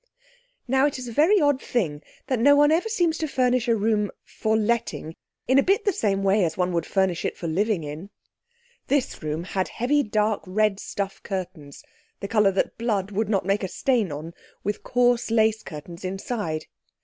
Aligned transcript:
Now 0.67 0.87
it 0.87 0.97
is 0.97 1.07
a 1.07 1.11
very 1.13 1.39
odd 1.39 1.61
thing 1.61 2.01
that 2.25 2.39
no 2.39 2.55
one 2.55 2.71
ever 2.71 2.89
seems 2.89 3.19
to 3.19 3.27
furnish 3.27 3.67
a 3.67 3.75
room 3.75 4.09
"for 4.23 4.57
letting" 4.57 5.15
in 5.47 5.59
a 5.59 5.61
bit 5.61 5.85
the 5.85 5.93
same 5.93 6.23
way 6.23 6.43
as 6.43 6.57
one 6.57 6.73
would 6.73 6.87
furnish 6.87 7.23
it 7.23 7.37
for 7.37 7.45
living 7.45 7.83
in. 7.83 8.09
This 8.87 9.21
room 9.21 9.43
had 9.43 9.67
heavy 9.67 10.01
dark 10.01 10.41
red 10.47 10.79
stuff 10.79 11.21
curtains—the 11.21 12.27
colour 12.27 12.51
that 12.51 12.79
blood 12.79 13.11
would 13.11 13.29
not 13.29 13.45
make 13.45 13.61
a 13.61 13.67
stain 13.67 14.11
on—with 14.11 14.81
coarse 14.81 15.29
lace 15.29 15.61
curtains 15.61 16.03
inside. 16.03 16.65